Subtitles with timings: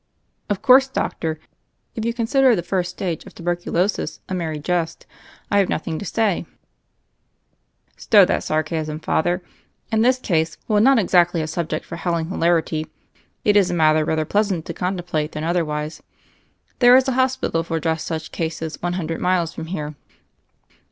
[0.49, 1.39] "Of course, doctor,
[1.93, 5.05] if you consider the first stage of tuberculosis a merry jest,
[5.51, 6.47] I have noth ing to say"
[7.97, 8.99] "Stow that sarcasm.
[8.99, 9.43] Father.
[9.91, 12.87] In this case, while not exactly a subject for howling hilarity,
[13.45, 16.01] it is a matter rather pleasant to contemplate than otherwise.
[16.79, 19.93] There is a hospital for just such cases one hundred miles from here.